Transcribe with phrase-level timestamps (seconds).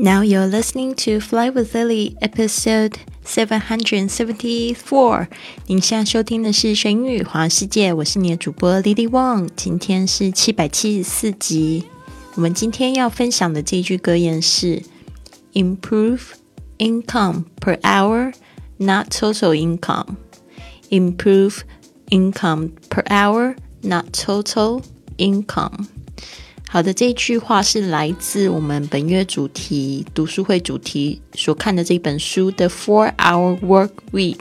[0.00, 5.28] Now you're listening to Fly with Lily, episode seven hundred seventy four.
[5.66, 9.48] 您现在收听的是《神语环世界》，我是你的主播 Lily Wong。
[9.56, 11.84] 今天是七百七十四集。
[12.34, 14.82] 我们今天要分享的这句格言是：
[15.54, 16.20] Improve
[16.76, 18.34] income per hour,
[18.76, 20.16] not total income.
[20.90, 21.60] Improve
[22.10, 24.82] income per hour, not total
[25.16, 25.86] income.
[26.73, 34.39] 好的，这一句话是来自我们本月主题读书会主题所看的这本书的 Four Hour Work Week，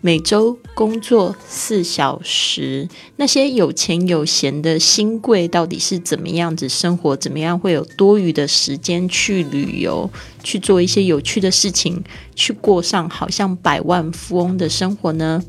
[0.00, 2.88] 每周工作四小时。
[3.14, 7.14] 那些有钱有闲的新贵到底是怎么样子生活？
[7.14, 10.10] 怎么样会有多余的时间去旅游，
[10.42, 12.02] 去做一些有趣的事情，
[12.34, 15.40] 去过上好像百万富翁的生活呢？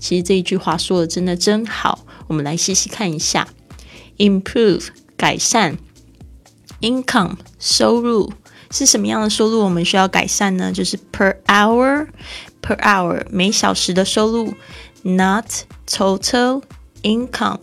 [0.00, 3.46] 其实这一句话说的真的真好，我们来细细看一下
[4.16, 4.86] ，Improve。
[5.16, 5.76] 改善
[6.80, 8.32] income 收入
[8.70, 9.64] 是什么样的收入？
[9.64, 10.72] 我们需要改善呢？
[10.72, 12.08] 就是 per hour
[12.60, 14.54] per hour 每小时的收入
[15.02, 15.46] ，not
[15.86, 16.62] total
[17.02, 17.60] income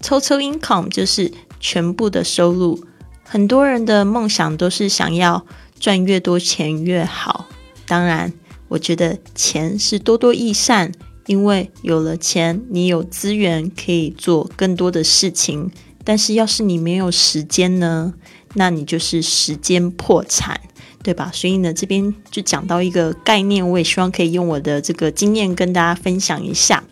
[0.00, 2.86] total income 就是全部的收入。
[3.24, 5.44] 很多人的梦想都是想要
[5.80, 7.46] 赚越多钱越好。
[7.86, 8.32] 当然，
[8.68, 10.92] 我觉得钱是多多益善，
[11.26, 15.70] 因为有了钱，你有资源可以做更多的事情。
[16.04, 18.14] 但是，要是你没有时间呢？
[18.54, 20.60] 那你就是时间破产，
[21.02, 21.30] 对吧？
[21.32, 26.84] 所以呢，这边就讲到一个概念，我也希望可以用我的这个经验跟大家分享一下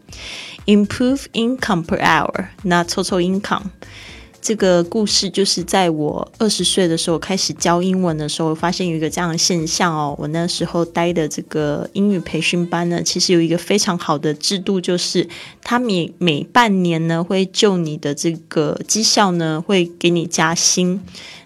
[0.67, 3.67] ：improve income per hour，那凑凑 income。
[4.43, 10.17] 这个故事就是在我二十岁的时候开始教英文的时候，发现有一个这样的现象哦。
[10.19, 15.29] 我那时候待的这个英语培训班呢，其实有一个非常好的制度，就是
[15.63, 21.01] 他每每半年呢会就你的这个绩效呢会给你加薪。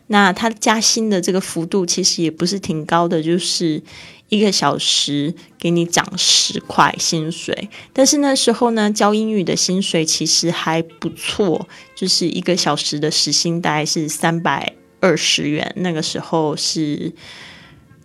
[0.09, 3.83] 那他加薪的这个幅度其实也不是挺高的，就是。
[4.29, 15.73] 一个小时给你涨十块薪水，但是那时候呢，教英语的薪水其实还不错，就是一个小时的时薪大概是三百二十元。
[15.77, 17.13] 那个时候是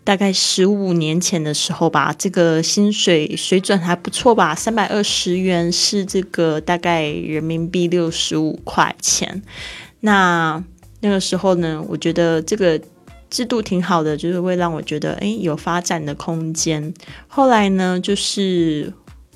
[0.03, 4.53] 大概十五年前的时候吧，这个薪水水准还不错吧？
[4.53, 9.41] 三百二十元是这个大概人民币六十五块钱。
[10.01, 10.63] 那
[11.01, 12.79] 那个时候呢，我觉得这个。
[13.31, 16.93] 制度挺好的，就是会让我觉得，诶有发展的空间。
[17.29, 18.91] 后来呢，就是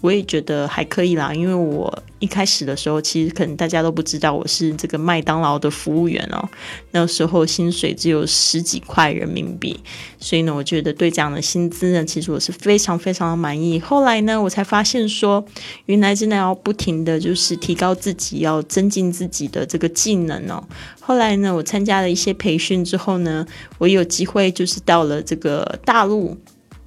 [0.06, 2.04] 我也觉得还可以啦，因为我。
[2.20, 6.50] 一开始的时候，其实可能大家都不知道我是这个麦当劳的服务员哦。
[6.92, 9.78] 那时候薪水只有十几块人民币，
[10.18, 13.80] 所以呢，我觉得对这样的薪资呢，其实我是非常非常的满意。
[13.80, 15.46] 后来呢，我才发现说，
[15.86, 20.64] 原来真的要不停的就是提高自己，要增进自己的这个技能哦。
[21.00, 23.46] 后来呢，我参加了一些培训之后呢，
[23.78, 26.36] 我有机会就是到了这个大陆，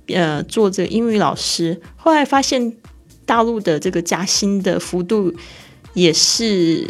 [0.08, 1.80] 呃，做这个英语老师。
[1.94, 2.72] 后来发现。
[3.28, 5.30] 大陆的这个加薪的幅度
[5.92, 6.88] 也是，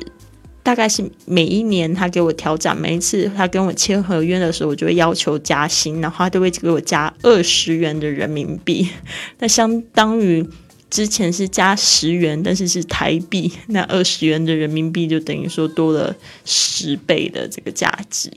[0.63, 8.89] 大概是每一年他给我调整，每一次他跟我签合约的时候，我就会要求加薪，然后他都会给我加二十元的人民币，
[9.41, 10.49] 那相当于
[10.89, 18.31] 之前是加十元，但是是台币，那二十元的人民币就等于说多了十倍的这个价值。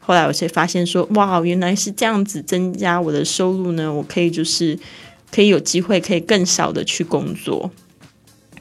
[0.00, 4.76] 后来我才发现说，哇，原来是这样子增加我的收入呢，我可以就是。
[5.30, 7.70] 可以有机会，可以更少的去工作。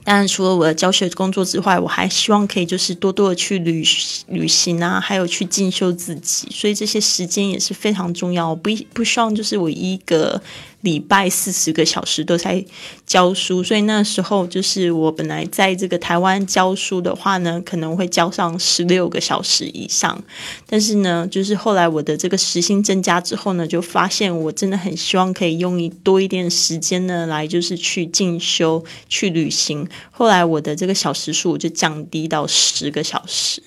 [0.03, 3.83] 当然，除了我的教学工作之外，我还希望可以就是多多的去旅
[4.27, 6.47] 旅行啊，还有去进修自己。
[6.51, 8.49] 所以这些时间也是非常重要。
[8.49, 10.41] 我不不希望就是我一个。
[10.85, 12.63] 礼拜四十个小时都在
[13.07, 20.23] 教书，所以那时候就是我本来在这个台湾教书的话呢，可能会教上十六个小时以上。
[20.67, 29.89] 但是呢，就是后来我的这个时薪增加之后呢，就发现我真的很希望可以用一多一点时间呢，来就是去进修、去旅行。
[30.11, 33.61] 后来我的这个小时数就降低到十个小时。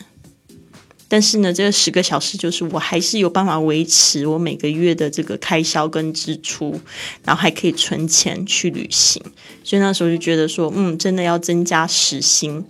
[1.10, 6.78] 但是呢，这个十个小时就是我还是有办法维持我每个月的这个开销跟支出，
[7.25, 9.22] 然后还可以存钱去旅行。
[9.64, 12.62] 所以那时候就觉得说，嗯，真的要增加时薪。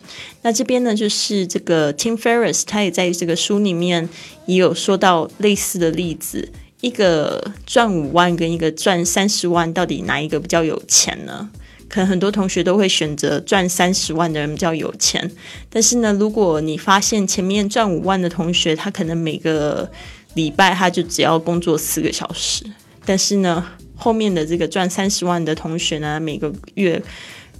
[0.43, 4.09] 那这边呢，就是这个 Tim Ferriss，他也在这个书里面
[4.47, 6.49] 也有说到类似的例子：
[6.81, 11.51] 一个赚五万跟一个赚三十万，到底哪一个比较有钱呢？
[11.89, 15.31] 可能很多同学都会选择赚三十万的人比较有钱，
[15.71, 19.91] 但是呢，如果你发现前面赚五万的同学，他可能每个
[20.35, 22.65] 礼拜他就只要工作四个小时，
[23.05, 23.65] 但是呢，
[23.97, 27.03] 后面的这个赚三十万的同学呢，每个月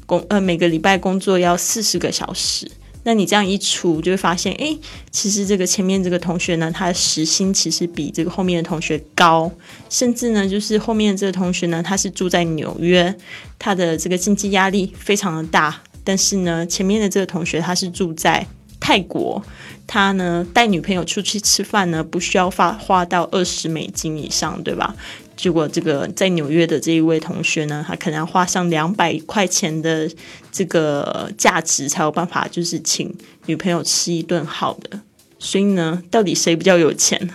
[0.05, 2.71] 工呃每个礼拜工作要四十个小时。
[3.09, 4.77] 那你这样一除，就会发现，哎，
[5.11, 9.51] 其实这个前面这个同学呢，他的时薪其实比这个后面的同学高，
[9.89, 13.17] 甚至呢，就是后面这个同学呢，他是住在纽约，
[13.59, 18.47] 他的这个经济压力非常的大，但是呢，前面的这个同学他是住在
[18.81, 19.43] 泰国，
[19.87, 24.95] 他呢带女朋友出去吃饭呢，不需要花花到二十美金以上，对吧？
[25.37, 30.11] 结果这个在纽约的这一位同学呢，他可能要花上两百块钱的
[30.51, 33.15] 这个价值，才有办法就是请
[33.47, 35.01] 女朋友吃一顿好的。
[35.39, 37.31] 所以呢，到底谁比较有钱？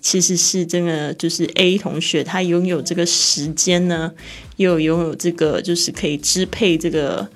[0.00, 4.12] 其实是真的，就是 A 同学他拥有这个时间呢，
[4.56, 7.28] 又拥有这个就是可以支配这个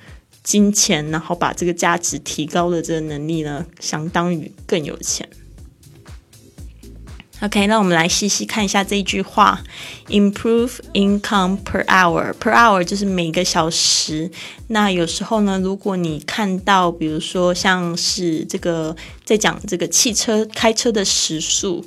[0.42, 5.28] 金钱，然后把这个价值提高的这个能力呢，相当于更有钱。
[7.40, 9.64] OK，那我们来细细看一下这一句话
[10.08, 12.32] ：improve income per hour。
[12.34, 14.30] per hour 就是每个小时。
[14.68, 21.84] 那有时候呢，如果你看到，比如说像是这个在讲这个汽车开车的时速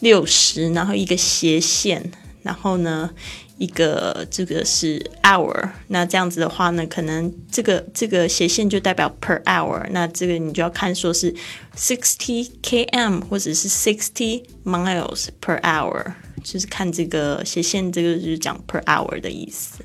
[0.00, 2.10] 六十，然后一个斜线，
[2.42, 3.10] 然后呢。
[3.58, 11.34] 一个这个是 hour，那这样子的话呢，可能这个这个斜线就代表 per hour，那这个你就要看说是
[11.76, 16.12] sixty km 或者是 sixty miles per hour，
[16.42, 19.84] 就是看这个斜线，这个就是讲 per hour 的意思。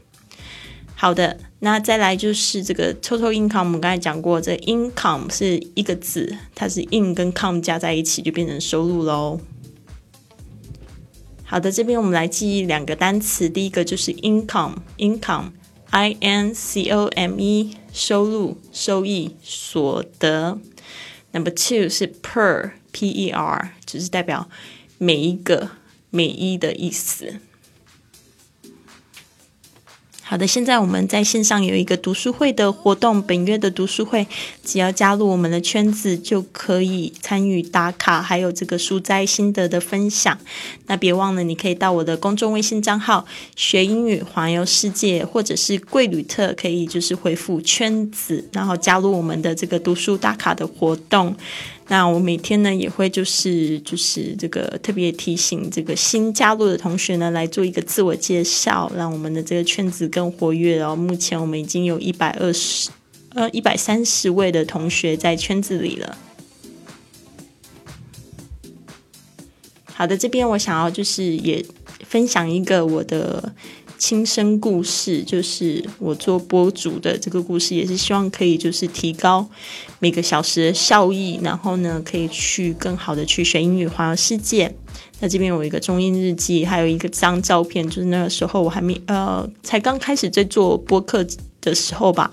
[0.96, 9.40] 好的，那再来就是这个 total income，我们刚才讲过，这 income 是一个字，它是 in 跟 com 加在一起就变成收入喽。
[11.54, 13.48] 好的，这边我们来记忆两个单词。
[13.48, 20.58] 第一个就是 income，income，i n c o m e，收入、收益、所得。
[21.32, 24.50] Number two 是 per，p e r，就是代表
[24.98, 25.70] 每一个、
[26.10, 27.36] 每一的意思。
[30.34, 34.26] 好的，现在我们在线上有一个读书会的活动，本月的读书会，
[34.66, 40.36] 只要加入我们的圈子就可以参与打卡，还有这个书斋心得的分享。
[40.88, 51.36] 那别忘了，你可以到我的公众微信账号“学英语环游世界”或者是“贵旅特”，可以就是回复“圈子”，然后加入我们的这个读书打卡的活动。
[51.94, 60.96] 那我每天呢也会就是就是这个特别提醒这个新加入的同学呢来做一个自我介绍，让我们的这个圈子更活跃哦。
[60.96, 62.90] 目前我们已经有一百二十
[63.36, 66.18] 呃一百三十位的同学在圈子里了。
[69.86, 71.64] 好的，这边我想要就是也
[72.04, 73.54] 分享一个我的。
[74.04, 79.50] 亲身故事就是我做播主的这个故事，也是希望可以就是提高
[80.00, 84.76] 每个小时的效益，然后呢可以去更好的去学英语环游世界。
[85.22, 91.26] 那这边有一个中英日记，还有一个张照片，就是那个时候我还没呃才刚开始在做播客
[91.62, 92.30] 的时候吧。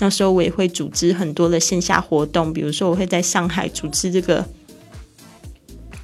[0.00, 4.44] 那时候我也会组织很多的线下活动，比如说我会在上海组织这个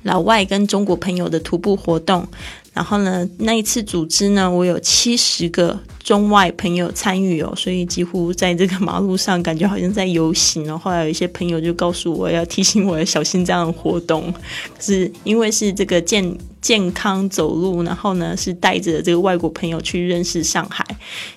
[0.03, 2.27] 老外跟中国朋友的徒步活动。
[2.75, 10.77] 然后呢，那一次组织呢，我有七十个中外朋友参与哦，所以几乎在这个马路上感觉好像在游行哦。
[10.77, 14.35] 后来有一些朋友就告诉我要提醒我要小心这样的活动，
[14.81, 20.85] 是因为是这个健健康走路，然后呢是带着这个外国朋友去认识上海，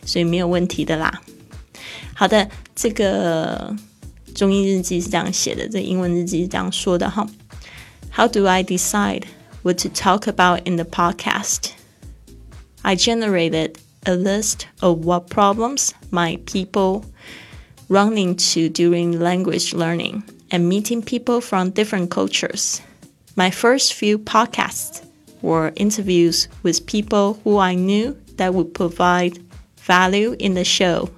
[0.04, 1.22] 所以没有问题的啦。
[2.16, 3.76] 好的，这个
[4.34, 7.28] 中英日记是这样写的，这英文日记是这样说的哈。
[8.12, 9.22] How do I decide?
[9.68, 11.74] What to talk about in the podcast.
[12.86, 17.04] I generated a list of what problems my people
[17.90, 22.82] run into during language learning and meeting people from different cultures.
[23.36, 25.06] My first few podcasts
[25.42, 29.38] were interviews with people who I knew that would provide
[29.80, 31.10] value in the show.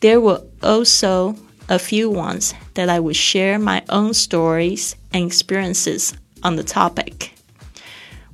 [0.00, 1.36] There were also
[1.68, 7.35] a few ones that I would share my own stories and experiences on the topic.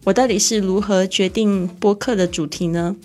[0.04, 2.96] 我到底是如何决定播客的主题呢？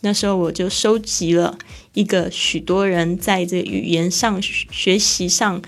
[0.00, 1.56] 那时候我就收集了
[1.94, 5.62] 一个许多人在这语言上、学习上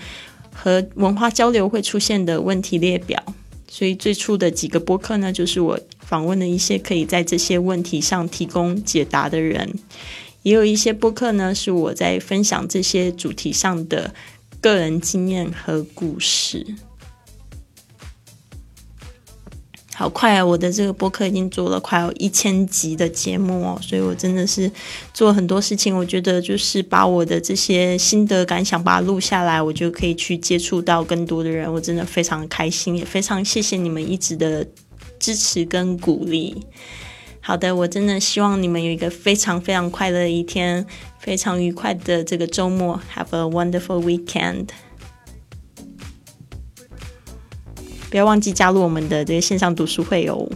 [0.53, 3.23] 和文化交流会出现的问题列表。
[3.67, 9.73] 所以最初的几个播客呢，就是我访问了一些可以在这些问题上提供解答的人，
[10.43, 14.13] 也有一些播客呢是我在分享这些主题上的
[14.61, 16.65] 个人经验和故事。
[19.99, 20.45] 好快啊！
[20.45, 24.71] 我的这个播客已经做了快有一千集的节目哦，所以我真的是
[25.11, 25.97] 做很多事情。
[25.97, 31.73] 我觉得就是把我的这些心得感想把它录下来，我就可以去接触到更多的人。
[31.73, 34.63] 我真的非常开心，也非常谢谢你们一直的
[35.17, 36.55] 支持跟鼓励。
[37.41, 40.85] 好的，我真的希望你们有一个非常非常快乐的一天，
[41.19, 43.01] 非常愉快的这个周末。
[43.15, 44.67] Have a wonderful weekend.
[48.09, 50.47] 不要忘记加入我们的这个线上读书会哦。